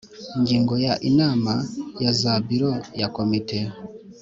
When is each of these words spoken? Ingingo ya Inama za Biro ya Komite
Ingingo 0.37 0.73
ya 0.85 0.93
Inama 1.09 1.53
za 2.19 2.33
Biro 2.47 2.71
ya 2.99 3.07
Komite 3.15 3.57